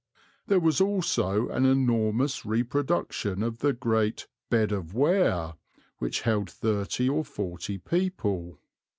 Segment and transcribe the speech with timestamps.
[0.47, 5.53] There was also an enormous reproduction of the great 'bed of Ware,'
[5.99, 8.57] which held thirty or forty people.